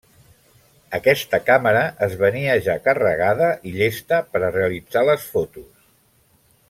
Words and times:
Aquesta 0.99 1.39
càmera 1.49 1.83
es 2.07 2.15
venia 2.23 2.55
ja 2.69 2.77
carregada 2.87 3.51
i 3.73 3.75
llesta 3.77 4.23
per 4.33 4.43
a 4.43 4.51
realitzar 4.57 5.05
les 5.11 5.29
fotos. 5.37 5.71